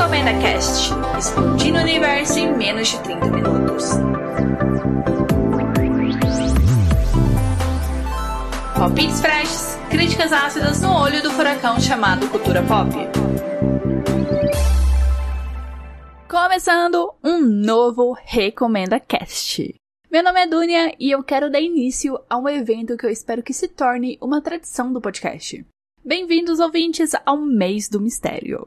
[0.00, 3.84] Recomenda Cast, explodindo o universo em menos de 30 minutos.
[8.74, 12.90] Palpites freshes, críticas ácidas no olho do furacão chamado cultura pop.
[16.26, 19.74] Começando um novo Recomenda Cast.
[20.10, 23.42] Meu nome é Dunia e eu quero dar início a um evento que eu espero
[23.42, 25.62] que se torne uma tradição do podcast.
[26.02, 28.66] Bem-vindos, ouvintes, ao Mês do Mistério.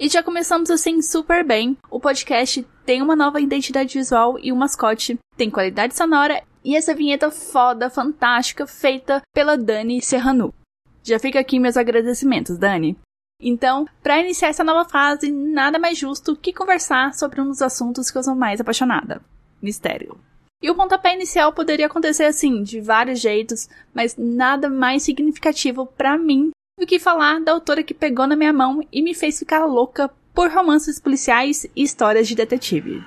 [0.00, 1.76] E já começamos assim super bem.
[1.90, 6.94] O podcast tem uma nova identidade visual e um mascote, tem qualidade sonora e essa
[6.94, 10.54] vinheta foda, fantástica, feita pela Dani Serrano.
[11.02, 12.96] Já fica aqui meus agradecimentos, Dani.
[13.40, 18.08] Então, para iniciar essa nova fase, nada mais justo que conversar sobre um dos assuntos
[18.08, 19.20] que eu sou mais apaixonada:
[19.60, 20.16] mistério.
[20.62, 26.16] E o pontapé inicial poderia acontecer assim, de vários jeitos, mas nada mais significativo para
[26.16, 29.64] mim do que falar da autora que pegou na minha mão e me fez ficar
[29.64, 33.04] louca por romances policiais e histórias de detetive.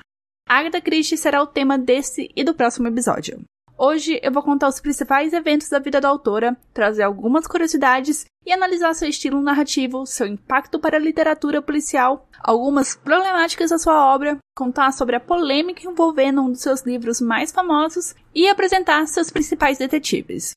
[0.48, 3.42] Agatha Christie será o tema desse e do próximo episódio.
[3.78, 8.52] Hoje eu vou contar os principais eventos da vida da autora, trazer algumas curiosidades e
[8.52, 14.38] analisar seu estilo narrativo, seu impacto para a literatura policial, algumas problemáticas da sua obra,
[14.56, 19.80] contar sobre a polêmica envolvendo um dos seus livros mais famosos e apresentar seus principais
[19.80, 20.52] detetives.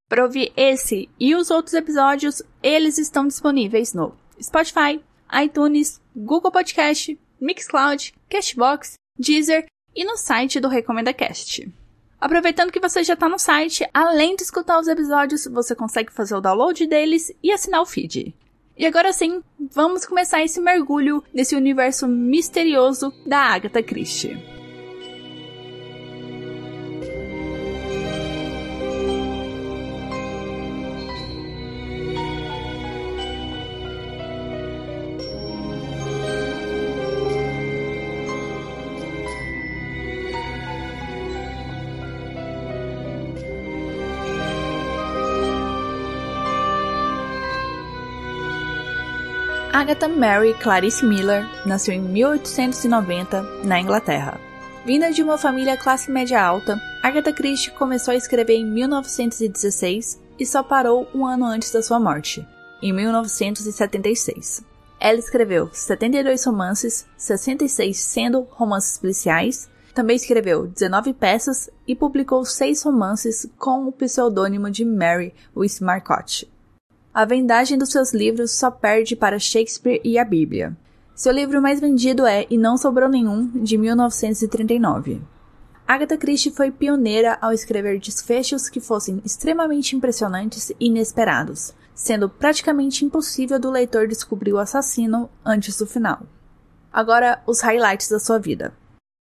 [0.09, 4.99] Para ouvir esse e os outros episódios, eles estão disponíveis no Spotify,
[5.31, 11.71] iTunes, Google Podcast, Mixcloud, Cashbox, Deezer e no site do Recomenda Cast.
[12.19, 16.33] Aproveitando que você já está no site, além de escutar os episódios, você consegue fazer
[16.33, 18.35] o download deles e assinar o feed.
[18.75, 24.60] E agora sim, vamos começar esse mergulho nesse universo misterioso da Agatha Christie.
[49.81, 54.39] Agatha Mary Clarice Miller nasceu em 1890 na Inglaterra.
[54.85, 60.45] Vinda de uma família classe média alta, Agatha Christie começou a escrever em 1916 e
[60.45, 62.47] só parou um ano antes da sua morte,
[62.79, 64.63] em 1976.
[64.99, 72.83] Ela escreveu 72 romances, 66 sendo romances policiais, também escreveu 19 peças e publicou 6
[72.83, 75.33] romances com o pseudônimo de Mary
[75.81, 76.47] Marcotte.
[77.13, 80.77] A vendagem dos seus livros só perde para Shakespeare e a Bíblia.
[81.13, 85.21] Seu livro mais vendido é E Não Sobrou Nenhum, de 1939.
[85.85, 93.03] Agatha Christie foi pioneira ao escrever desfechos que fossem extremamente impressionantes e inesperados, sendo praticamente
[93.03, 96.21] impossível do leitor descobrir o assassino antes do final.
[96.93, 98.73] Agora, os highlights da sua vida.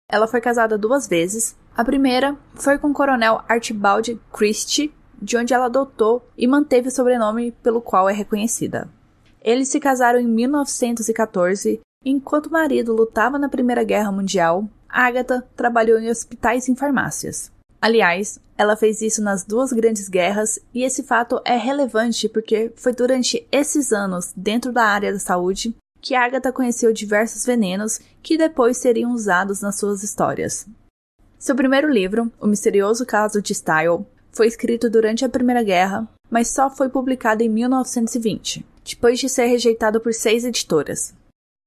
[0.07, 1.57] Ela foi casada duas vezes.
[1.75, 6.91] A primeira foi com o coronel Archibald Christie, de onde ela adotou e manteve o
[6.91, 8.89] sobrenome pelo qual é reconhecida.
[9.43, 11.81] Eles se casaram em 1914.
[12.05, 17.53] E enquanto o marido lutava na Primeira Guerra Mundial, Agatha trabalhou em hospitais e farmácias.
[17.81, 22.93] Aliás, ela fez isso nas duas grandes guerras e esse fato é relevante porque foi
[22.93, 28.79] durante esses anos dentro da área da saúde que Agatha conheceu diversos venenos que depois
[28.79, 30.67] seriam usados nas suas histórias.
[31.39, 36.49] Seu primeiro livro, O Misterioso Caso de Style, foi escrito durante a Primeira Guerra, mas
[36.49, 41.15] só foi publicado em 1920, depois de ser rejeitado por seis editoras.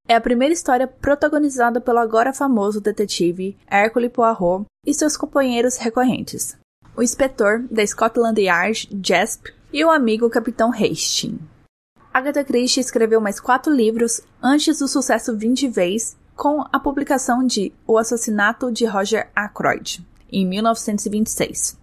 [0.06, 6.56] É a primeira história protagonizada pelo agora famoso detetive Hercule Poirot e seus companheiros recorrentes,
[6.96, 11.40] o inspetor da Scotland Yard, Jasp, e o amigo Capitão Hastings.
[12.12, 17.44] Agatha Christie escreveu mais quatro livros antes do sucesso vir de vez com a publicação
[17.44, 21.76] de O Assassinato de Roger Ackroyd, em 1926.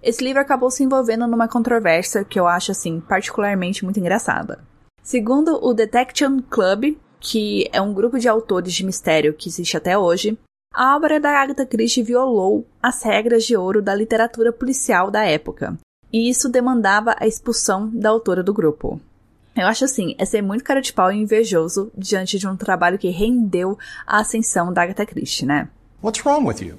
[0.00, 4.60] Esse livro acabou se envolvendo numa controvérsia que eu acho, assim, particularmente muito engraçada.
[5.02, 9.98] Segundo o Detection Club, que é um grupo de autores de mistério que existe até
[9.98, 10.38] hoje,
[10.72, 15.76] a obra da Agatha Christie violou as regras de ouro da literatura policial da época,
[16.12, 19.00] e isso demandava a expulsão da autora do grupo.
[19.56, 22.98] Eu acho assim, é ser muito cara de pau e invejoso diante de um trabalho
[22.98, 25.68] que rendeu a ascensão da Agatha Christie, né?
[26.00, 26.76] What's wrong with you?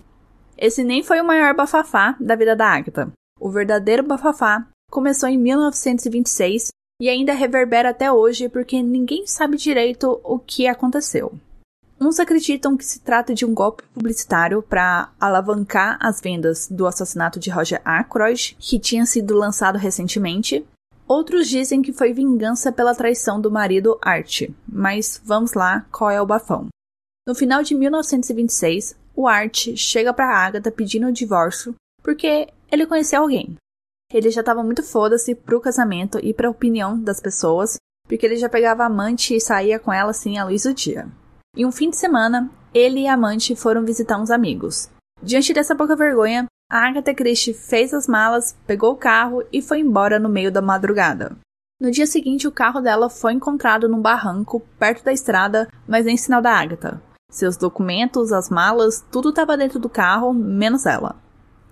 [0.60, 3.12] Esse nem foi o maior bafafá da vida da Agatha.
[3.40, 6.68] O verdadeiro bafafá começou em 1926
[7.02, 11.32] e ainda reverbera até hoje porque ninguém sabe direito o que aconteceu.
[12.02, 17.40] Uns acreditam que se trata de um golpe publicitário para alavancar as vendas do assassinato
[17.40, 20.66] de Roger Ackroyd, que tinha sido lançado recentemente.
[21.08, 24.44] Outros dizem que foi vingança pela traição do marido Art.
[24.68, 26.68] Mas vamos lá, qual é o bafão?
[27.28, 33.20] No final de 1926, o Art chega para Agatha pedindo o divórcio porque ele conhecia
[33.20, 33.58] alguém.
[34.14, 37.76] Ele já estava muito foda-se pro casamento e pra opinião das pessoas,
[38.08, 41.06] porque ele já pegava amante e saía com ela assim à luz do dia.
[41.54, 44.90] Em um fim de semana, ele e a amante foram visitar uns amigos.
[45.22, 49.82] Diante dessa pouca vergonha, a Agatha Christie fez as malas, pegou o carro e foi
[49.82, 51.36] embora no meio da madrugada.
[51.82, 56.16] No dia seguinte, o carro dela foi encontrado num barranco perto da estrada, mas nem
[56.16, 57.02] sinal da Agatha.
[57.30, 61.16] Seus documentos, as malas, tudo estava dentro do carro, menos ela.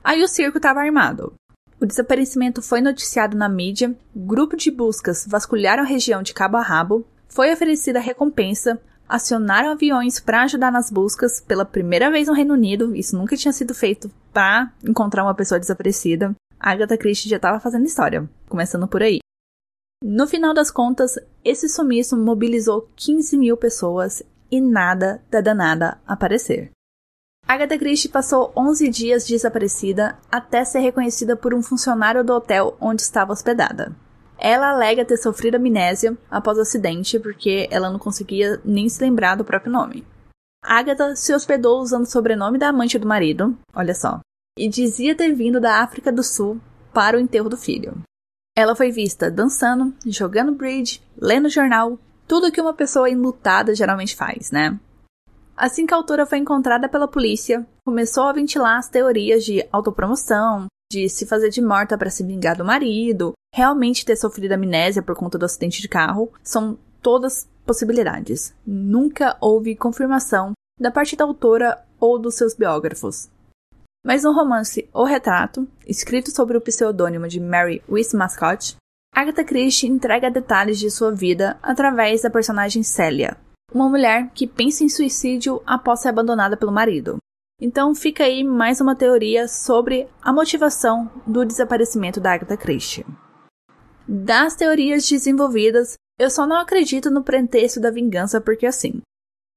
[0.03, 1.33] Aí o circo estava armado.
[1.81, 6.61] O desaparecimento foi noticiado na mídia, grupo de buscas vasculharam a região de cabo a
[6.61, 12.53] rabo, foi oferecida recompensa, acionaram aviões para ajudar nas buscas pela primeira vez no Reino
[12.53, 12.95] Unido.
[12.95, 16.35] Isso nunca tinha sido feito para encontrar uma pessoa desaparecida.
[16.59, 19.19] A Agatha Christie já estava fazendo história, começando por aí.
[20.03, 26.71] No final das contas, esse sumiço mobilizou 15 mil pessoas e nada da danada aparecer.
[27.47, 33.01] Agatha Christie passou 11 dias desaparecida até ser reconhecida por um funcionário do hotel onde
[33.01, 33.95] estava hospedada.
[34.37, 39.35] Ela alega ter sofrido amnésia após o acidente porque ela não conseguia nem se lembrar
[39.35, 40.05] do próprio nome.
[40.61, 44.19] Agatha se hospedou usando o sobrenome da amante do marido, olha só,
[44.57, 46.59] e dizia ter vindo da África do Sul
[46.93, 47.97] para o enterro do filho.
[48.55, 51.97] Ela foi vista dançando, jogando bridge, lendo jornal,
[52.27, 54.77] tudo que uma pessoa enlutada geralmente faz, né?
[55.55, 60.67] Assim que a autora foi encontrada pela polícia, começou a ventilar as teorias de autopromoção,
[60.91, 65.15] de se fazer de morta para se vingar do marido, realmente ter sofrido amnésia por
[65.15, 68.53] conta do acidente de carro, são todas possibilidades.
[68.65, 73.29] Nunca houve confirmação da parte da autora ou dos seus biógrafos.
[74.05, 78.77] Mas no romance O Retrato, escrito sobre o pseudônimo de Mary Wismascott,
[79.17, 83.35] Agatha Christie entrega detalhes de sua vida através da personagem Celia,
[83.73, 87.17] uma mulher que pensa em suicídio após ser abandonada pelo marido.
[87.59, 93.07] Então fica aí mais uma teoria sobre a motivação do desaparecimento da Agatha Christie.
[94.07, 99.01] Das teorias desenvolvidas, eu só não acredito no pretexto da vingança porque assim,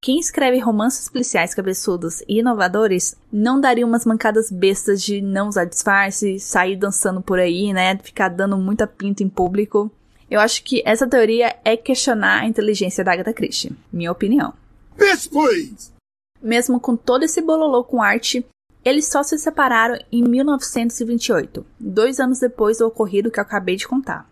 [0.03, 5.67] quem escreve romances policiais cabeçudos e inovadores não daria umas mancadas bestas de não usar
[5.67, 9.91] disfarce, sair dançando por aí, né, ficar dando muita pinta em público.
[10.31, 14.55] Eu acho que essa teoria é questionar a inteligência da Agatha Christie, minha opinião.
[15.29, 15.93] Please!
[16.41, 18.47] Mesmo com todo esse bololô com arte,
[18.83, 23.87] eles só se separaram em 1928, dois anos depois do ocorrido que eu acabei de
[23.87, 24.27] contar.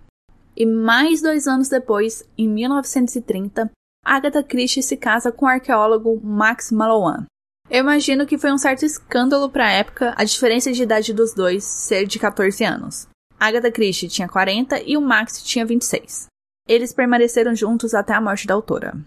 [0.56, 3.70] E mais dois anos depois, em 1930,
[4.08, 7.26] Agatha Christie se casa com o arqueólogo Max Mallowan.
[7.68, 11.34] Eu imagino que foi um certo escândalo para a época a diferença de idade dos
[11.34, 13.06] dois ser de 14 anos.
[13.38, 16.26] Agatha Christie tinha 40 e o Max tinha 26.
[16.66, 18.98] Eles permaneceram juntos até a morte da autora.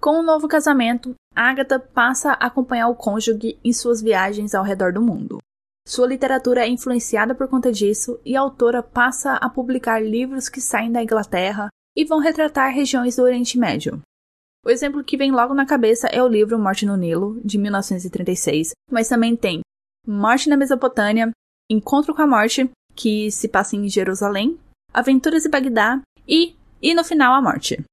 [0.00, 4.92] Com o novo casamento, Agatha passa a acompanhar o cônjuge em suas viagens ao redor
[4.92, 5.38] do mundo.
[5.86, 10.60] Sua literatura é influenciada por conta disso e a autora passa a publicar livros que
[10.60, 14.02] saem da Inglaterra e vão retratar regiões do Oriente Médio.
[14.64, 18.70] O exemplo que vem logo na cabeça é o livro Morte no Nilo, de 1936,
[18.90, 19.60] mas também tem
[20.06, 21.30] Morte na Mesopotâmia,
[21.70, 24.58] Encontro com a Morte, que se passa em Jerusalém,
[24.92, 27.84] Aventuras em Bagdá e, e no final, a Morte.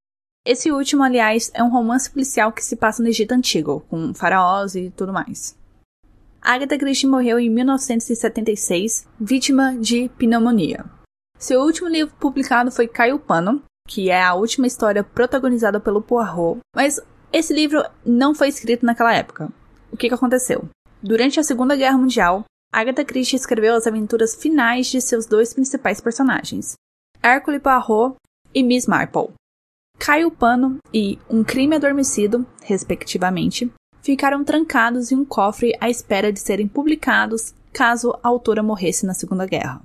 [0.45, 4.73] Esse último, aliás, é um romance policial que se passa no Egito Antigo, com faraós
[4.73, 5.57] e tudo mais.
[6.41, 10.85] Agatha Christie morreu em 1976, vítima de pneumonia.
[11.37, 16.59] Seu último livro publicado foi Caio Pano, que é a última história protagonizada pelo Poirot,
[16.75, 16.99] mas
[17.31, 19.49] esse livro não foi escrito naquela época.
[19.91, 20.67] O que, que aconteceu?
[21.01, 25.99] Durante a Segunda Guerra Mundial, Agatha Christie escreveu as aventuras finais de seus dois principais
[25.99, 26.73] personagens,
[27.23, 28.15] Hercule Poirot
[28.53, 29.33] e Miss Marple.
[29.99, 33.71] Caio Pano e Um Crime Adormecido, respectivamente,
[34.01, 39.13] ficaram trancados em um cofre à espera de serem publicados caso a autora morresse na
[39.13, 39.81] Segunda Guerra.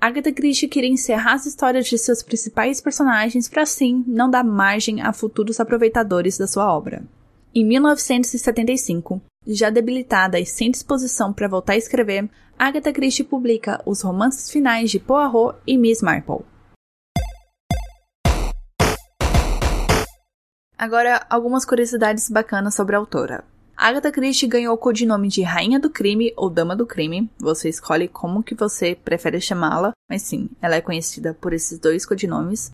[0.00, 5.02] Agatha Christie queria encerrar as histórias de seus principais personagens para assim não dar margem
[5.02, 7.02] a futuros aproveitadores da sua obra.
[7.52, 14.02] Em 1975, já debilitada e sem disposição para voltar a escrever, Agatha Christie publica os
[14.02, 16.44] romances finais de Poirot e Miss Marple.
[20.78, 23.42] Agora, algumas curiosidades bacanas sobre a autora.
[23.80, 27.30] Agatha Christie ganhou o codinome de Rainha do Crime ou Dama do Crime.
[27.38, 32.04] Você escolhe como que você prefere chamá-la, mas sim, ela é conhecida por esses dois
[32.04, 32.70] codinomes.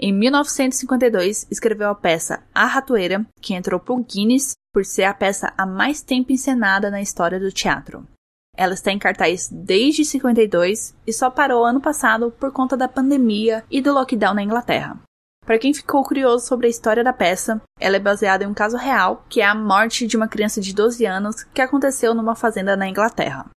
[0.00, 5.52] Em 1952, escreveu a peça A Ratoeira, que entrou pro Guinness por ser a peça
[5.58, 8.08] a mais tempo encenada na história do teatro.
[8.56, 13.62] Ela está em cartaz desde 52 e só parou ano passado por conta da pandemia
[13.70, 14.98] e do lockdown na Inglaterra.
[15.46, 18.76] Para quem ficou curioso sobre a história da peça, ela é baseada em um caso
[18.76, 22.76] real, que é a morte de uma criança de 12 anos que aconteceu numa fazenda
[22.76, 23.48] na Inglaterra.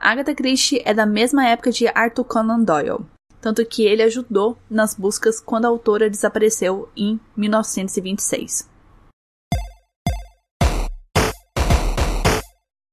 [0.00, 3.04] Agatha Christie é da mesma época de Arthur Conan Doyle,
[3.42, 8.66] tanto que ele ajudou nas buscas quando a autora desapareceu em 1926.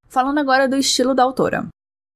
[0.09, 1.67] Falando agora do estilo da autora.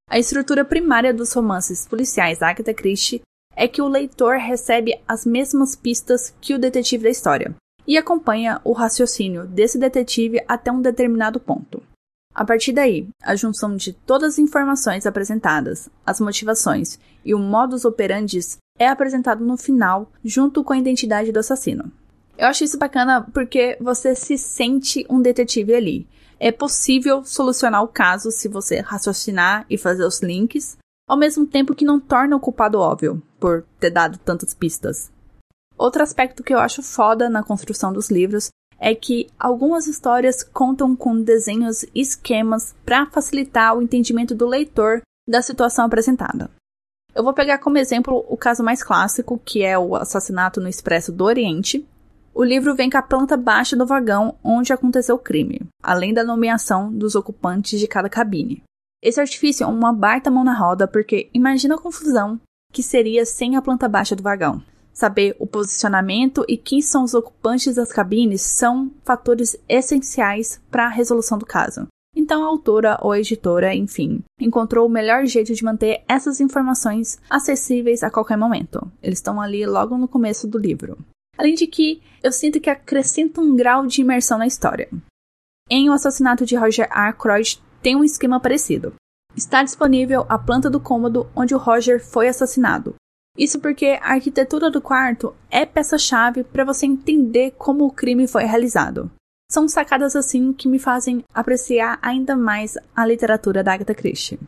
[0.09, 3.21] A estrutura primária dos romances policiais Agatha Christie
[3.59, 7.53] é que o leitor recebe as mesmas pistas que o detetive da história
[7.85, 11.83] e acompanha o raciocínio desse detetive até um determinado ponto.
[12.33, 17.83] A partir daí, a junção de todas as informações apresentadas, as motivações e o modus
[17.83, 18.39] operandi
[18.79, 21.91] é apresentado no final, junto com a identidade do assassino.
[22.37, 26.07] Eu acho isso bacana porque você se sente um detetive ali.
[26.39, 30.77] É possível solucionar o caso se você raciocinar e fazer os links,
[31.09, 35.11] ao mesmo tempo que não torna o culpado óbvio, por ter dado tantas pistas.
[35.75, 38.49] Outro aspecto que eu acho foda na construção dos livros
[38.79, 45.01] é que algumas histórias contam com desenhos e esquemas para facilitar o entendimento do leitor
[45.27, 46.51] da situação apresentada.
[47.15, 51.11] Eu vou pegar como exemplo o caso mais clássico, que é o assassinato no Expresso
[51.11, 51.85] do Oriente.
[52.35, 56.23] O livro vem com a planta baixa do vagão onde aconteceu o crime, além da
[56.23, 58.63] nomeação dos ocupantes de cada cabine.
[59.01, 62.39] Esse artifício é uma baita mão na roda, porque imagina a confusão
[62.71, 64.61] que seria sem a planta baixa do vagão.
[64.91, 70.89] Saber o posicionamento e quem são os ocupantes das cabines são fatores essenciais para a
[70.89, 71.87] resolução do caso.
[72.13, 77.17] Então a autora ou a editora, enfim, encontrou o melhor jeito de manter essas informações
[77.29, 78.91] acessíveis a qualquer momento.
[79.01, 80.97] Eles estão ali logo no começo do livro.
[81.37, 84.89] Além de que eu sinto que acrescenta um grau de imersão na história.
[85.69, 88.93] Em O Assassinato de Roger Ackroyd tem um esquema parecido.
[89.35, 92.95] Está disponível a planta do cômodo onde o Roger foi assassinado.
[93.37, 98.43] Isso porque a arquitetura do quarto é peça-chave para você entender como o crime foi
[98.43, 99.09] realizado.
[99.51, 104.39] São sacadas assim que me fazem apreciar ainda mais a literatura da Agatha Christie.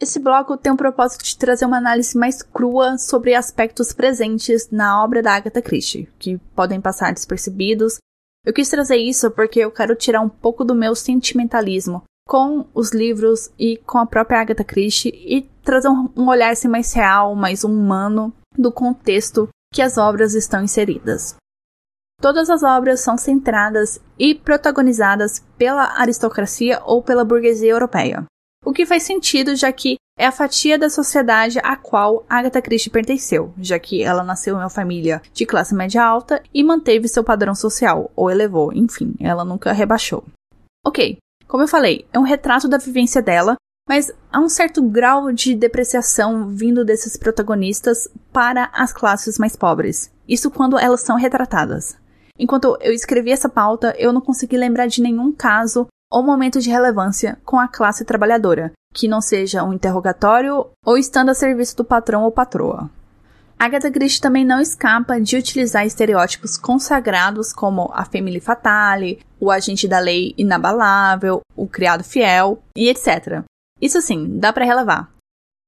[0.00, 5.02] Esse bloco tem o propósito de trazer uma análise mais crua sobre aspectos presentes na
[5.02, 7.98] obra da Agatha Christie, que podem passar despercebidos
[8.44, 12.90] eu quis trazer isso porque eu quero tirar um pouco do meu sentimentalismo com os
[12.90, 17.64] livros e com a própria Agatha Christie e trazer um, olhar assim, mais real, mais
[17.64, 21.36] humano do contexto que as obras estão inseridas.
[22.20, 28.24] Todas as obras são centradas e protagonizadas pela aristocracia ou pela burguesia europeia,
[28.64, 32.90] o que faz sentido já que é a fatia da sociedade a qual Agatha Christie
[32.90, 37.24] pertenceu, já que ela nasceu em uma família de classe média alta e manteve seu
[37.24, 40.24] padrão social, ou elevou, enfim, ela nunca rebaixou.
[40.86, 41.18] Ok,
[41.48, 43.56] como eu falei, é um retrato da vivência dela,
[43.88, 50.10] mas há um certo grau de depreciação vindo desses protagonistas para as classes mais pobres.
[50.28, 51.96] Isso quando elas são retratadas.
[52.38, 56.70] Enquanto eu escrevi essa pauta, eu não consegui lembrar de nenhum caso ou momento de
[56.70, 61.84] relevância com a classe trabalhadora, que não seja um interrogatório ou estando a serviço do
[61.84, 62.88] patrão ou patroa.
[63.58, 69.88] Agatha Christie também não escapa de utilizar estereótipos consagrados como a family fatale, o agente
[69.88, 73.42] da lei inabalável, o criado fiel e etc.
[73.80, 75.10] Isso sim, dá para relevar.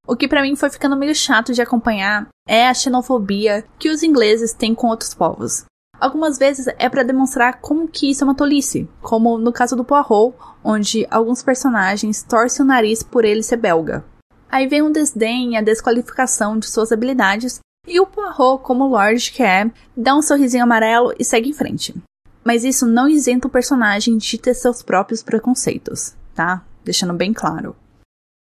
[0.06, 4.04] O que para mim foi ficando meio chato de acompanhar é a xenofobia que os
[4.04, 5.64] ingleses têm com outros povos.
[5.98, 9.84] Algumas vezes é para demonstrar como que isso é uma tolice, como no caso do
[9.84, 14.04] Poirot, onde alguns personagens torcem o nariz por ele ser belga.
[14.48, 19.30] Aí vem um desdém e a desqualificação de suas habilidades, e o Poirot, como Lord
[19.30, 21.94] que é, dá um sorrisinho amarelo e segue em frente.
[22.44, 26.62] Mas isso não isenta o personagem de ter seus próprios preconceitos, tá?
[26.84, 27.74] Deixando bem claro.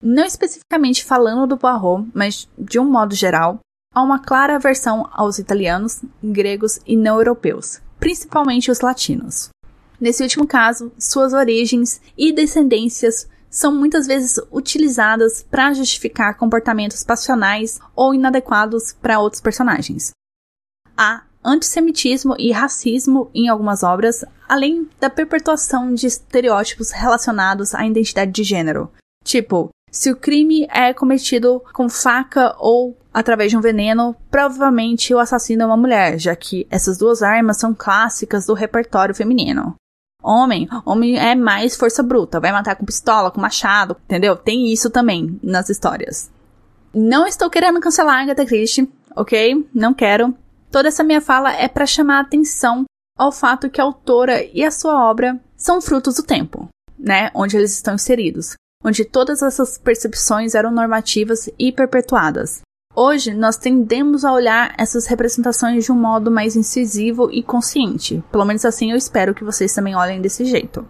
[0.02, 3.59] Não especificamente falando do Poirot, mas de um modo geral,
[3.99, 9.49] há uma clara aversão aos italianos, gregos e não europeus, principalmente os latinos.
[10.00, 17.81] Nesse último caso, suas origens e descendências são muitas vezes utilizadas para justificar comportamentos passionais
[17.97, 20.12] ou inadequados para outros personagens.
[20.97, 28.31] Há antissemitismo e racismo em algumas obras, além da perpetuação de estereótipos relacionados à identidade
[28.31, 28.93] de gênero,
[29.25, 35.18] tipo Se o crime é cometido com faca ou através de um veneno, provavelmente o
[35.18, 39.75] assassino é uma mulher, já que essas duas armas são clássicas do repertório feminino.
[40.23, 44.37] Homem, homem é mais força bruta, vai matar com pistola, com machado, entendeu?
[44.37, 46.30] Tem isso também nas histórias.
[46.92, 49.68] Não estou querendo cancelar a Agatha Christie, ok?
[49.73, 50.35] Não quero.
[50.71, 52.85] Toda essa minha fala é para chamar atenção
[53.16, 56.68] ao fato que a autora e a sua obra são frutos do tempo,
[56.99, 57.30] né?
[57.35, 58.54] Onde eles estão inseridos,
[58.85, 62.61] onde todas essas percepções eram normativas e perpetuadas.
[62.95, 68.23] Hoje, nós tendemos a olhar essas representações de um modo mais incisivo e consciente.
[68.33, 70.87] Pelo menos assim eu espero que vocês também olhem desse jeito.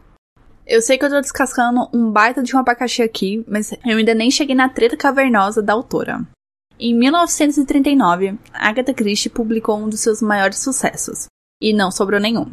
[0.67, 4.15] Eu sei que eu tô descascando um baita de um abacaxi aqui, mas eu ainda
[4.15, 6.27] nem cheguei na treta cavernosa da autora.
[6.79, 11.27] Em 1939, Agatha Christie publicou um dos seus maiores sucessos,
[11.61, 12.53] e não sobrou nenhum.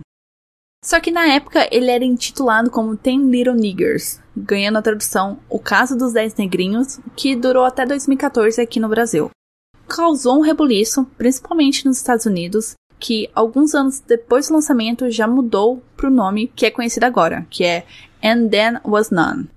[0.86, 5.58] Só que na época ele era intitulado como Ten Little Niggers, ganhando a tradução O
[5.58, 9.32] Caso dos Dez Negrinhos, que durou até 2014 aqui no Brasil
[9.88, 15.82] causou um rebuliço, principalmente nos Estados Unidos, que alguns anos depois do lançamento já mudou
[15.96, 17.86] para o nome que é conhecido agora, que é
[18.24, 19.50] And Then Was None.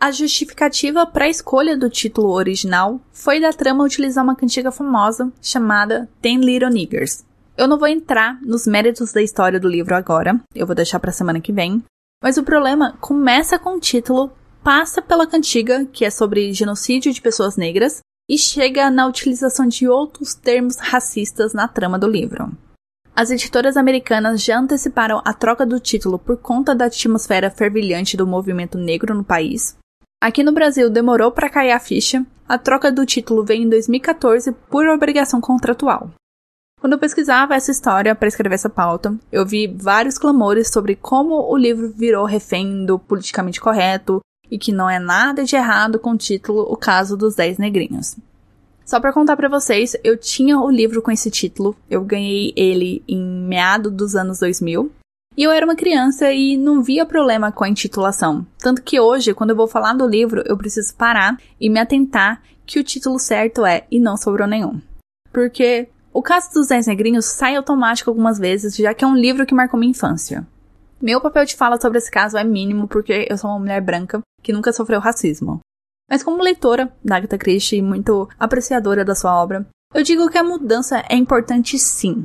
[0.00, 5.32] A justificativa para a escolha do título original foi da trama utilizar uma cantiga famosa
[5.40, 7.24] chamada Ten Little Niggers.
[7.56, 11.12] Eu não vou entrar nos méritos da história do livro agora, eu vou deixar para
[11.12, 11.84] semana que vem,
[12.20, 14.32] mas o problema começa com o título,
[14.62, 19.86] passa pela cantiga, que é sobre genocídio de pessoas negras, e chega na utilização de
[19.86, 22.50] outros termos racistas na trama do livro.
[23.14, 28.26] As editoras americanas já anteciparam a troca do título por conta da atmosfera fervilhante do
[28.26, 29.76] movimento negro no país.
[30.20, 34.50] Aqui no Brasil demorou para cair a ficha, a troca do título veio em 2014
[34.68, 36.10] por obrigação contratual.
[36.84, 41.50] Quando eu pesquisava essa história para escrever essa pauta, eu vi vários clamores sobre como
[41.50, 46.10] o livro virou refém do politicamente correto, e que não é nada de errado com
[46.10, 48.16] o título O Caso dos Dez Negrinhos.
[48.84, 53.02] Só para contar para vocês, eu tinha o livro com esse título, eu ganhei ele
[53.08, 54.92] em meado dos anos 2000,
[55.38, 58.46] e eu era uma criança e não via problema com a intitulação.
[58.58, 62.42] Tanto que hoje, quando eu vou falar do livro, eu preciso parar e me atentar
[62.66, 64.82] que o título certo é E Não Sobrou Nenhum.
[65.32, 69.44] Porque o caso dos Dez Negrinhos sai automático algumas vezes, já que é um livro
[69.44, 70.46] que marcou minha infância.
[71.02, 74.20] Meu papel de fala sobre esse caso é mínimo porque eu sou uma mulher branca
[74.40, 75.58] que nunca sofreu racismo.
[76.08, 80.38] Mas como leitora da Agatha Christie e muito apreciadora da sua obra, eu digo que
[80.38, 82.24] a mudança é importante sim.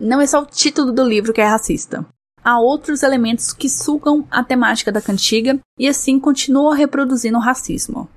[0.00, 2.04] Não é só o título do livro que é racista.
[2.42, 8.08] Há outros elementos que sugam a temática da cantiga e assim continuam reproduzindo o racismo.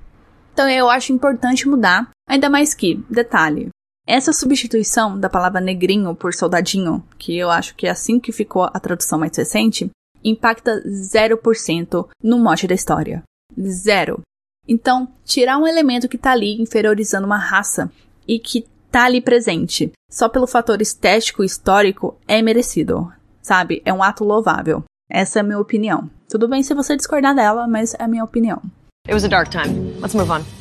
[0.52, 3.68] Então eu acho importante mudar, ainda mais que, detalhe,
[4.08, 8.64] essa substituição da palavra negrinho por soldadinho, que eu acho que é assim que ficou
[8.64, 9.90] a tradução mais recente,
[10.24, 13.22] impacta 0% no mote da história.
[13.60, 14.22] Zero.
[14.66, 17.92] Então, tirar um elemento que está ali inferiorizando uma raça
[18.26, 23.82] e que está ali presente só pelo fator estético e histórico é merecido, sabe?
[23.84, 24.84] É um ato louvável.
[25.10, 26.08] Essa é a minha opinião.
[26.30, 28.62] Tudo bem se você discordar dela, mas é a minha opinião.
[29.06, 30.00] It was a dark time.
[30.00, 30.57] Let's move on.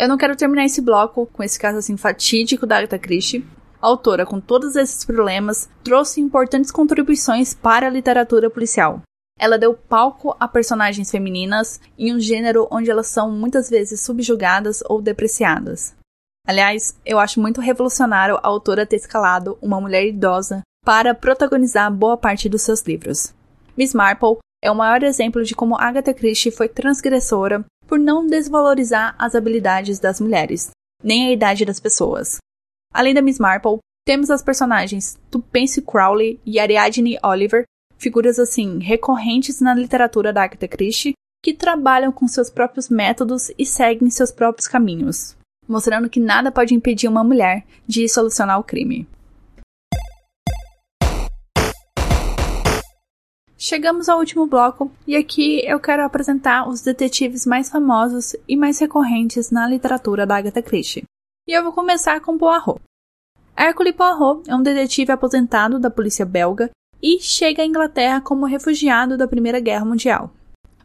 [0.00, 3.44] Eu não quero terminar esse bloco com esse caso assim fatídico da Agatha Christie,
[3.82, 9.02] a autora, com todos esses problemas, trouxe importantes contribuições para a literatura policial.
[9.36, 14.84] Ela deu palco a personagens femininas em um gênero onde elas são muitas vezes subjugadas
[14.88, 15.96] ou depreciadas.
[16.46, 22.16] Aliás, eu acho muito revolucionário a autora ter escalado uma mulher idosa para protagonizar boa
[22.16, 23.34] parte dos seus livros.
[23.76, 29.16] Miss Marple é o maior exemplo de como Agatha Christie foi transgressora por não desvalorizar
[29.18, 30.70] as habilidades das mulheres,
[31.02, 32.36] nem a idade das pessoas.
[32.92, 37.64] Além da Miss Marple, temos as personagens Tupence Crowley e Ariadne Oliver,
[37.96, 43.64] figuras assim recorrentes na literatura da Agatha Christie, que trabalham com seus próprios métodos e
[43.64, 49.08] seguem seus próprios caminhos, mostrando que nada pode impedir uma mulher de solucionar o crime.
[53.60, 58.78] Chegamos ao último bloco e aqui eu quero apresentar os detetives mais famosos e mais
[58.78, 61.02] recorrentes na literatura da Agatha Christie.
[61.44, 62.80] E eu vou começar com Poirot.
[63.58, 66.70] Hercule Poirot é um detetive aposentado da polícia belga
[67.02, 70.30] e chega à Inglaterra como refugiado da Primeira Guerra Mundial.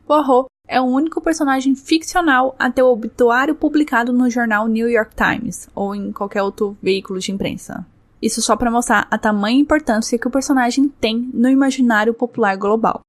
[0.07, 5.13] Poirot é o único personagem ficcional a ter o obituário publicado no jornal New York
[5.15, 7.85] Times ou em qualquer outro veículo de imprensa.
[8.23, 13.01] Isso só para mostrar a tamanha importância que o personagem tem no imaginário popular global.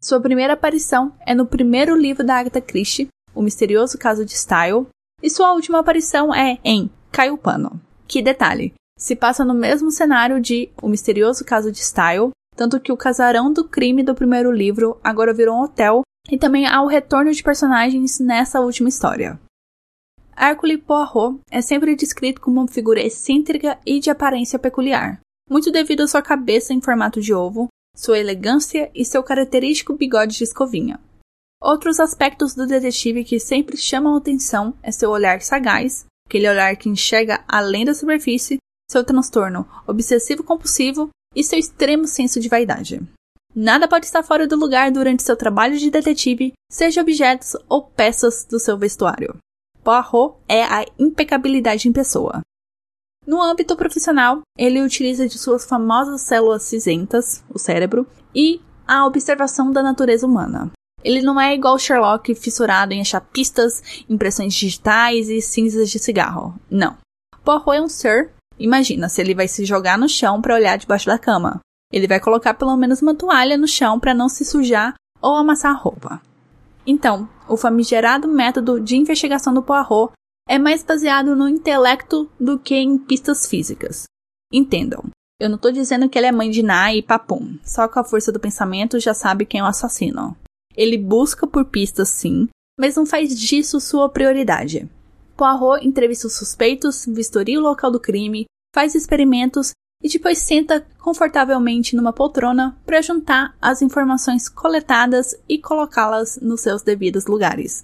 [0.00, 4.86] Sua primeira aparição é no primeiro livro da Agatha Christie, O Misterioso Caso de Style,
[5.20, 7.80] e sua última aparição é em Caio Pano.
[8.06, 12.92] Que detalhe, se passa no mesmo cenário de O Misterioso Caso de Style, tanto que
[12.92, 17.32] o casarão do crime do primeiro livro agora virou um hotel e também ao retorno
[17.32, 19.36] de personagens nessa última história.
[20.36, 26.02] Hercule Poirot é sempre descrito como uma figura excêntrica e de aparência peculiar, muito devido
[26.02, 30.98] à sua cabeça em formato de ovo, sua elegância e seu característico bigode de escovinha.
[31.62, 36.88] Outros aspectos do detetive que sempre chamam atenção é seu olhar sagaz, aquele olhar que
[36.88, 38.58] enxerga além da superfície,
[38.90, 43.00] seu transtorno obsessivo-compulsivo e seu extremo senso de vaidade.
[43.54, 48.44] Nada pode estar fora do lugar durante seu trabalho de detetive, seja objetos ou peças
[48.44, 49.36] do seu vestuário.
[49.84, 52.40] Poirot é a impecabilidade em pessoa.
[53.26, 59.70] No âmbito profissional, ele utiliza de suas famosas células cinzentas, o cérebro, e a observação
[59.70, 60.72] da natureza humana.
[61.02, 66.58] Ele não é igual Sherlock fissurado em achar pistas, impressões digitais e cinzas de cigarro.
[66.70, 66.96] Não.
[67.44, 68.32] Poirot é um ser.
[68.58, 71.60] Imagina se ele vai se jogar no chão para olhar debaixo da cama.
[71.92, 75.72] Ele vai colocar pelo menos uma toalha no chão para não se sujar ou amassar
[75.72, 76.22] a roupa.
[76.86, 80.12] Então, o famigerado método de investigação do Poirot
[80.48, 84.04] é mais baseado no intelecto do que em pistas físicas.
[84.52, 85.04] Entendam,
[85.40, 88.04] eu não estou dizendo que ele é mãe de Ná e papum, só com a
[88.04, 90.36] força do pensamento já sabe quem é o assassino.
[90.76, 94.88] Ele busca por pistas sim, mas não faz disso sua prioridade.
[95.36, 98.44] Poirot entrevista os suspeitos, vistoria o local do crime,
[98.74, 99.72] faz experimentos
[100.04, 106.82] e depois senta confortavelmente numa poltrona para juntar as informações coletadas e colocá-las nos seus
[106.82, 107.80] devidos lugares.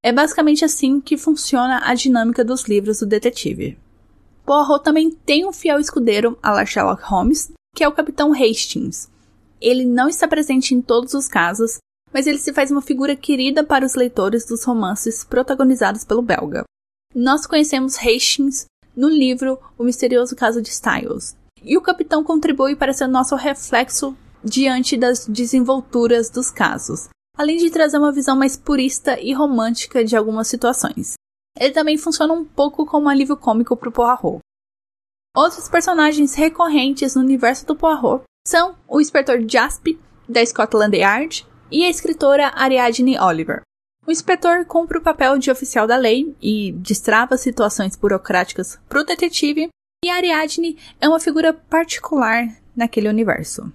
[0.00, 3.76] É basicamente assim que funciona a dinâmica dos livros do detetive.
[4.46, 9.10] Poirot também tem um fiel escudeiro a la Sherlock Holmes, que é o Capitão Hastings.
[9.60, 11.78] Ele não está presente em todos os casos,
[12.12, 16.62] mas ele se faz uma figura querida para os leitores dos romances protagonizados pelo belga.
[17.12, 21.34] Nós conhecemos Hastings no livro O Misterioso Caso de Styles,
[21.64, 27.70] e o capitão contribui para ser nosso reflexo diante das desenvolturas dos casos, além de
[27.70, 31.14] trazer uma visão mais purista e romântica de algumas situações.
[31.58, 34.40] Ele também funciona um pouco como alívio cômico para o Poirot.
[35.36, 39.98] Outros personagens recorrentes no universo do Poirot são o inspetor Jasp,
[40.28, 43.62] da Scotland Yard, e a escritora Ariadne Oliver.
[44.06, 49.04] O inspetor cumpre o papel de oficial da lei e destrava situações burocráticas para o
[49.04, 49.70] detetive,
[50.04, 53.72] e Ariadne é uma figura particular naquele universo.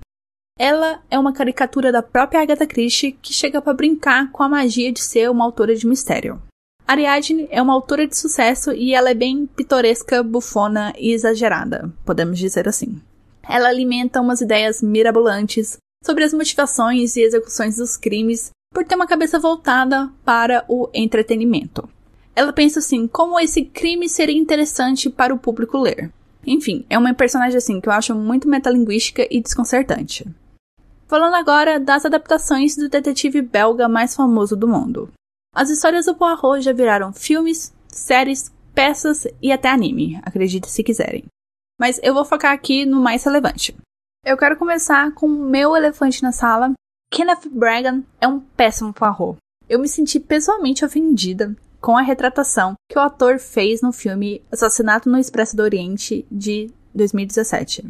[0.60, 4.92] Ela é uma caricatura da própria Agatha Christie que chega para brincar com a magia
[4.92, 6.40] de ser uma autora de mistério.
[6.86, 12.38] Ariadne é uma autora de sucesso e ela é bem pitoresca, bufona e exagerada, podemos
[12.38, 13.02] dizer assim.
[13.42, 19.08] Ela alimenta umas ideias mirabolantes sobre as motivações e execuções dos crimes por ter uma
[19.08, 21.90] cabeça voltada para o entretenimento.
[22.36, 26.12] Ela pensa assim, como esse crime seria interessante para o público ler.
[26.46, 30.26] Enfim, é uma personagem assim que eu acho muito metalinguística e desconcertante.
[31.08, 35.12] Falando agora das adaptações do detetive belga mais famoso do mundo.
[35.54, 41.26] As histórias do Poirot já viraram filmes, séries, peças e até anime, acredite se quiserem.
[41.80, 43.76] Mas eu vou focar aqui no mais relevante.
[44.24, 46.74] Eu quero começar com o meu elefante na sala.
[47.12, 49.38] Kenneth Branagh é um péssimo Poirot.
[49.68, 55.10] Eu me senti pessoalmente ofendida com a retratação que o ator fez no filme Assassinato
[55.10, 57.86] no Expresso do Oriente de 2017.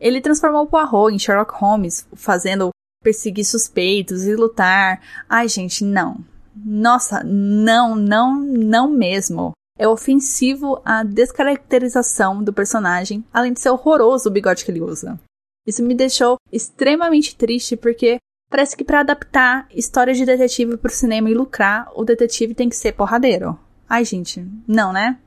[0.00, 2.70] Ele transformou Poirot em Sherlock Holmes, fazendo
[3.02, 5.00] perseguir suspeitos e lutar.
[5.28, 6.24] Ai, gente, não.
[6.56, 9.52] Nossa, não, não, não mesmo.
[9.78, 15.18] É ofensivo a descaracterização do personagem, além de ser horroroso o bigode que ele usa.
[15.66, 18.18] Isso me deixou extremamente triste porque
[18.54, 22.68] Parece que para adaptar histórias de detetive para o cinema e lucrar, o detetive tem
[22.68, 23.58] que ser porradeiro.
[23.88, 25.18] Ai, gente, não, né?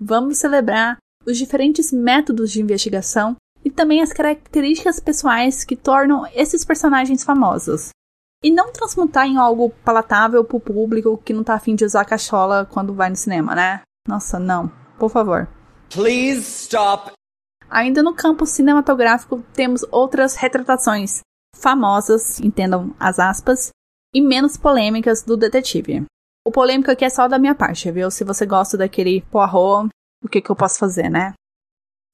[0.00, 0.96] Vamos celebrar
[1.26, 7.88] os diferentes métodos de investigação e também as características pessoais que tornam esses personagens famosos.
[8.40, 12.04] E não transmutar em algo palatável para o público que não tá afim de usar
[12.04, 13.80] cachola quando vai no cinema, né?
[14.06, 14.70] Nossa, não.
[14.96, 15.48] Por favor.
[15.92, 17.10] Please stop.
[17.68, 23.70] Ainda no campo cinematográfico temos outras retratações famosas, entendam as aspas,
[24.14, 26.04] e menos polêmicas do detetive.
[26.46, 28.10] O polêmico aqui é só da minha parte, viu?
[28.10, 29.88] Se você gosta daquele Poirot,
[30.22, 31.34] o que, que eu posso fazer, né?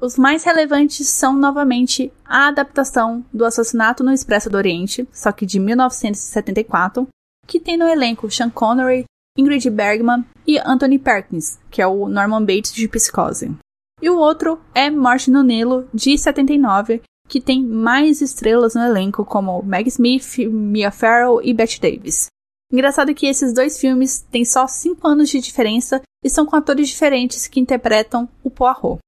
[0.01, 5.47] Os mais relevantes são novamente a adaptação do Assassinato no Expresso do Oriente, só que
[5.47, 7.07] de 1974,
[7.47, 9.05] que tem no elenco Sean Connery,
[9.39, 13.57] Ingrid Bergman e Anthony Perkins, que é o Norman Bates de Psicose.
[14.01, 17.01] E o outro é Morte no Nilo, de 79,
[17.33, 22.27] que tem mais estrelas no elenco, como Meg Smith, Mia Farrow e Bette Davis.
[22.71, 26.91] Engraçado que esses dois filmes têm só 5 anos de diferença e são com atores
[26.91, 28.99] diferentes que interpretam o Poirot.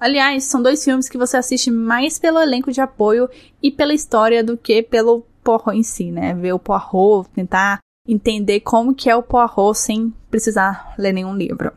[0.00, 3.30] Aliás, são dois filmes que você assiste mais pelo elenco de apoio
[3.62, 6.34] e pela história do que pelo Poirot em si, né?
[6.34, 11.72] Ver o Poirot tentar entender como que é o Poirot sem precisar ler nenhum livro.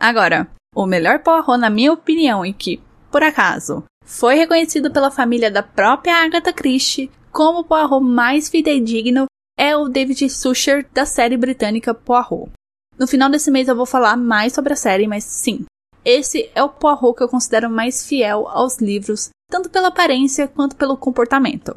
[0.00, 5.50] Agora, o melhor Poirot, na minha opinião, e que, por acaso, foi reconhecido pela família
[5.50, 9.24] da própria Agatha Christie como o Poirot mais fidedigno
[9.58, 12.50] é o David Sucher da série britânica Poirot.
[12.98, 15.64] No final desse mês eu vou falar mais sobre a série, mas sim,
[16.04, 20.76] esse é o Poirot que eu considero mais fiel aos livros, tanto pela aparência quanto
[20.76, 21.74] pelo comportamento.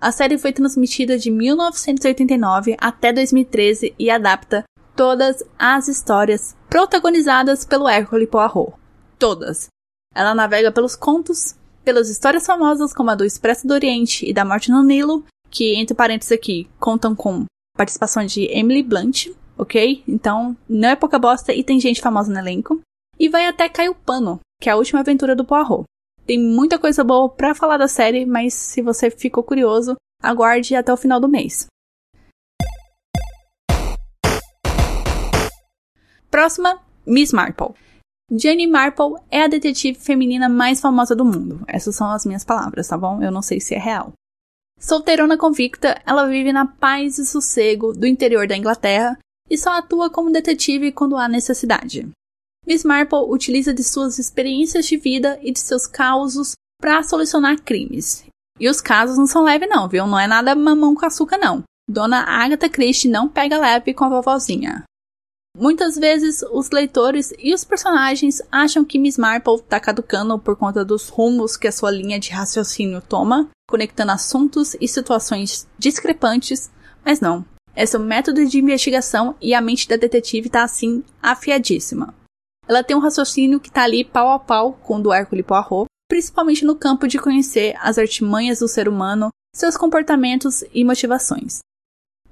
[0.00, 4.64] A série foi transmitida de 1989 até 2013 e adapta
[4.96, 8.72] todas as histórias protagonizadas pelo Hercule Poirot.
[9.20, 9.68] Todas.
[10.12, 14.44] Ela navega pelos contos, pelas histórias famosas como a do Expresso do Oriente e da
[14.44, 17.44] Morte no Nilo, que, entre parênteses aqui, contam com
[17.76, 20.02] participação de Emily Blunt, ok?
[20.06, 22.80] Então, não é pouca bosta e tem gente famosa no elenco.
[23.18, 25.84] E vai até Caio Pano, que é a última aventura do Poirot.
[26.26, 30.92] Tem muita coisa boa para falar da série, mas se você ficou curioso, aguarde até
[30.92, 31.66] o final do mês.
[36.30, 37.74] Próxima, Miss Marple.
[38.32, 41.64] Jenny Marple é a detetive feminina mais famosa do mundo.
[41.66, 43.20] Essas são as minhas palavras, tá bom?
[43.20, 44.12] Eu não sei se é real.
[44.78, 49.18] Solteirona convicta, ela vive na paz e sossego do interior da Inglaterra
[49.50, 52.08] e só atua como detetive quando há necessidade.
[52.64, 58.24] Miss Marple utiliza de suas experiências de vida e de seus causos para solucionar crimes.
[58.60, 60.06] E os casos não são leves não, viu?
[60.06, 61.64] Não é nada mamão com açúcar não.
[61.88, 64.84] Dona Agatha Christie não pega leve com a vovozinha.
[65.60, 70.82] Muitas vezes os leitores e os personagens acham que Miss Marple está caducando por conta
[70.82, 76.70] dos rumos que a sua linha de raciocínio toma, conectando assuntos e situações discrepantes,
[77.04, 77.44] mas não.
[77.76, 82.14] É seu método de investigação e a mente da detetive está assim afiadíssima.
[82.66, 85.84] Ela tem um raciocínio que está ali pau a pau com o do Hércules Poirot,
[86.08, 91.58] principalmente no campo de conhecer as artimanhas do ser humano, seus comportamentos e motivações.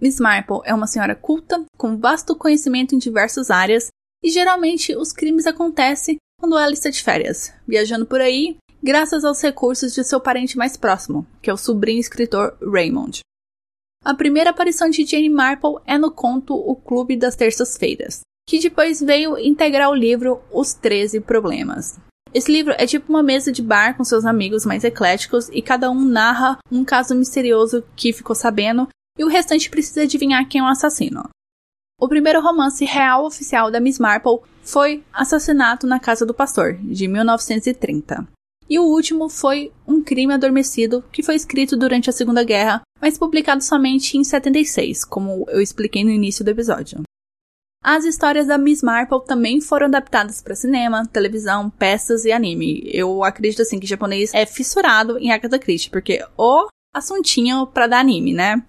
[0.01, 3.89] Miss Marple é uma senhora culta, com vasto conhecimento em diversas áreas,
[4.23, 9.43] e geralmente os crimes acontecem quando ela está de férias, viajando por aí, graças aos
[9.43, 13.21] recursos de seu parente mais próximo, que é o sobrinho escritor Raymond.
[14.05, 19.01] A primeira aparição de Jane Marple é no conto O Clube das Terças-Feiras, que depois
[19.01, 21.99] veio integrar o livro Os Treze Problemas.
[22.33, 25.91] Esse livro é tipo uma mesa de bar com seus amigos mais ecléticos e cada
[25.91, 28.87] um narra um caso misterioso que ficou sabendo
[29.19, 31.29] e o restante precisa adivinhar quem é o assassino.
[32.01, 37.09] O primeiro romance real oficial da Miss Marple foi Assassinato na Casa do Pastor, de
[37.09, 38.29] 1930.
[38.71, 43.19] E o último foi Um Crime Adormecido, que foi escrito durante a Segunda Guerra, mas
[43.19, 47.03] publicado somente em 76, como eu expliquei no início do episódio.
[47.83, 52.83] As histórias da Miss Marple também foram adaptadas para cinema, televisão, peças e anime.
[52.93, 57.87] Eu acredito assim que o japonês é fissurado em Agatha Christie, porque o assuntinho para
[57.87, 58.63] dar anime, né?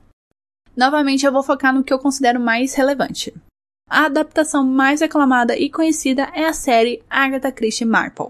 [0.80, 3.34] Novamente, eu vou focar no que eu considero mais relevante.
[3.90, 8.28] A adaptação mais aclamada e conhecida é a série Agatha Christie Marple.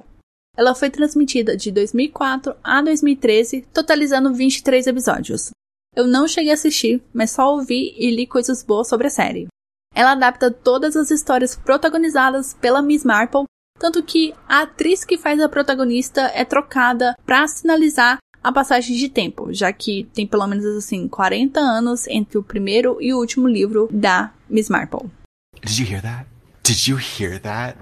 [0.57, 5.51] Ela foi transmitida de 2004 a 2013, totalizando 23 episódios.
[5.95, 9.47] Eu não cheguei a assistir, mas só ouvi e li coisas boas sobre a série.
[9.93, 13.43] Ela adapta todas as histórias protagonizadas pela Miss Marple,
[13.77, 19.09] tanto que a atriz que faz a protagonista é trocada para sinalizar a passagem de
[19.09, 23.47] tempo, já que tem pelo menos assim 40 anos entre o primeiro e o último
[23.47, 25.09] livro da Miss Marple.
[25.63, 26.25] Did you hear that?
[26.63, 27.77] Did you hear that?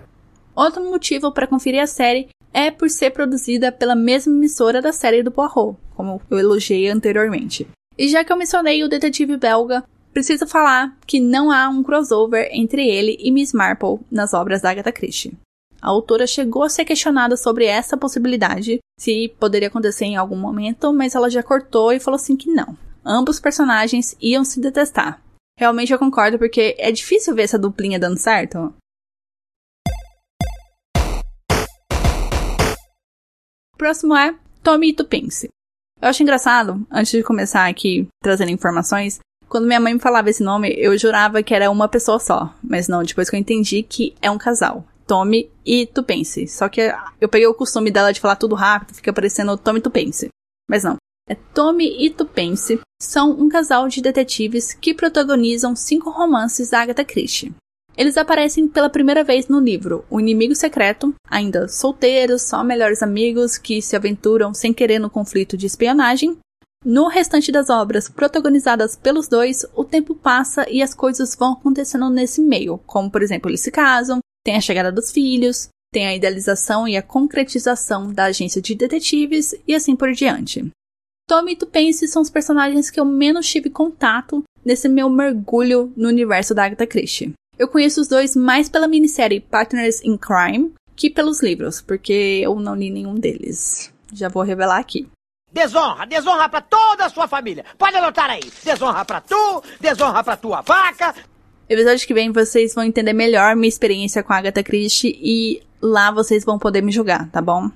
[0.55, 5.21] Outro motivo para conferir a série é por ser produzida pela mesma emissora da série
[5.21, 7.67] do Poirot, como eu elogiei anteriormente.
[7.97, 12.49] E já que eu mencionei o detetive belga, preciso falar que não há um crossover
[12.51, 15.37] entre ele e Miss Marple nas obras da Agatha Christie.
[15.81, 20.91] A autora chegou a ser questionada sobre essa possibilidade, se poderia acontecer em algum momento,
[20.91, 22.77] mas ela já cortou e falou assim que não.
[23.05, 25.21] Ambos personagens iam se detestar.
[25.57, 28.73] Realmente eu concordo, porque é difícil ver essa duplinha dando certo.
[33.73, 35.49] O próximo é Tommy Tupince.
[36.01, 40.43] Eu acho engraçado, antes de começar aqui trazendo informações, quando minha mãe me falava esse
[40.43, 42.53] nome, eu jurava que era uma pessoa só.
[42.61, 44.85] Mas não, depois que eu entendi que é um casal.
[45.07, 46.47] Tommy e Tupense.
[46.47, 49.81] Só que eu peguei o costume dela de falar tudo rápido, fica parecendo Tommy e
[49.81, 50.27] Tupense.
[50.69, 50.97] Mas não.
[51.29, 57.03] É Tommy e Tupense são um casal de detetives que protagonizam cinco romances da Agatha
[57.03, 57.53] Christie.
[57.97, 63.57] Eles aparecem pela primeira vez no livro O Inimigo Secreto, ainda solteiros, só melhores amigos
[63.57, 66.37] que se aventuram sem querer no conflito de espionagem.
[66.85, 72.07] No restante das obras protagonizadas pelos dois, o tempo passa e as coisas vão acontecendo
[72.09, 76.15] nesse meio, como por exemplo, eles se casam, tem a chegada dos filhos, tem a
[76.15, 80.65] idealização e a concretização da agência de detetives e assim por diante.
[81.27, 86.07] Tommy e Tupense são os personagens que eu menos tive contato nesse meu mergulho no
[86.07, 87.33] universo da Agatha Christie.
[87.59, 92.57] Eu conheço os dois mais pela minissérie Partners in Crime que pelos livros, porque eu
[92.57, 93.93] não li nenhum deles.
[94.13, 95.09] Já vou revelar aqui.
[95.51, 97.65] Desonra, desonra pra toda a sua família.
[97.77, 98.49] Pode anotar aí.
[98.63, 101.13] Desonra pra tu, desonra pra tua vaca.
[101.69, 106.11] Episódio que vem vocês vão entender melhor minha experiência com a Agatha Christie e lá
[106.11, 107.69] vocês vão poder me julgar, tá bom?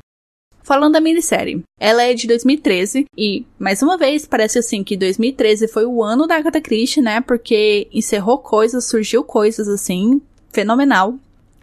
[0.64, 5.68] Falando da minissérie, ela é de 2013 e, mais uma vez, parece assim que 2013
[5.68, 7.20] foi o ano da Agatha Christie, né?
[7.20, 10.22] Porque encerrou coisas, surgiu coisas assim,
[10.54, 11.16] fenomenal.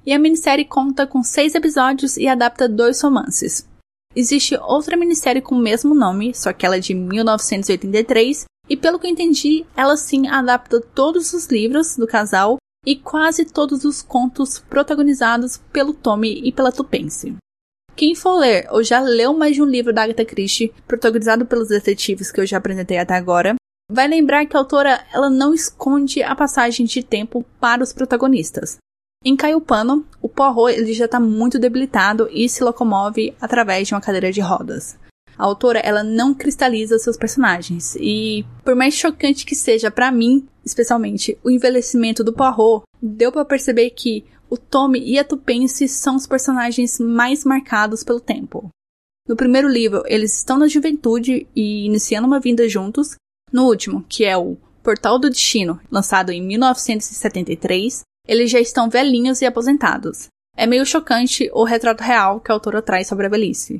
[0.04, 3.66] E a minissérie conta com seis episódios e adapta dois romances.
[4.14, 8.98] Existe outra minissérie com o mesmo nome, só que ela é de 1983, e pelo
[8.98, 14.02] que eu entendi, ela sim adapta todos os livros do casal e quase todos os
[14.02, 17.37] contos protagonizados pelo Tommy e pela Tupence.
[17.96, 21.68] Quem for ler ou já leu mais de um livro da Agatha Christie, protagonizado pelos
[21.68, 23.57] detetives que eu já apresentei até agora,
[23.90, 28.76] vai lembrar que a autora ela não esconde a passagem de tempo para os protagonistas.
[29.24, 34.00] Em Caiupano, o Poirot ele já está muito debilitado e se locomove através de uma
[34.00, 34.96] cadeira de rodas.
[35.38, 40.48] A autora ela não cristaliza seus personagens e, por mais chocante que seja para mim,
[40.64, 46.16] especialmente o envelhecimento do Poirot, deu para perceber que o Tommy e a Tupence são
[46.16, 48.68] os personagens mais marcados pelo tempo.
[49.29, 53.14] No primeiro livro, eles estão na juventude e iniciando uma vida juntos.
[53.53, 59.40] No último, que é o Portal do Destino, lançado em 1973, eles já estão velhinhos
[59.42, 60.29] e aposentados.
[60.57, 63.79] É meio chocante o retrato real que a autora traz sobre a velhice.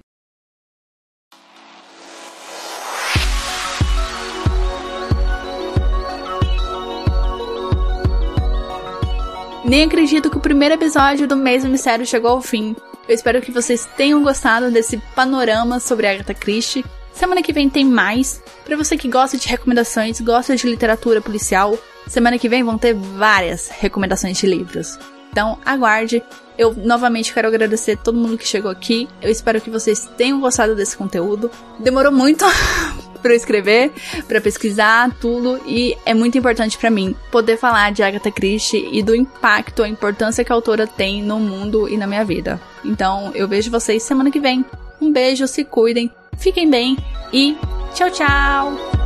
[9.69, 12.75] Nem acredito que o primeiro episódio do mês do mistério chegou ao fim.
[13.07, 16.83] Eu espero que vocês tenham gostado desse panorama sobre Agatha Christie.
[17.13, 18.43] Semana que vem tem mais.
[18.65, 22.95] Para você que gosta de recomendações, gosta de literatura policial, semana que vem vão ter
[22.95, 24.99] várias recomendações de livros.
[25.31, 26.23] Então, aguarde.
[26.57, 29.07] Eu novamente quero agradecer todo mundo que chegou aqui.
[29.21, 31.51] Eu espero que vocês tenham gostado desse conteúdo.
[31.79, 32.45] Demorou muito
[33.23, 33.93] para escrever,
[34.27, 39.03] para pesquisar tudo e é muito importante para mim poder falar de Agatha Christie e
[39.03, 42.61] do impacto, a importância que a autora tem no mundo e na minha vida.
[42.85, 44.65] Então, eu vejo vocês semana que vem.
[45.01, 46.97] Um beijo, se cuidem Fiquem bem
[47.33, 47.57] e
[47.95, 48.98] tchau, tchau!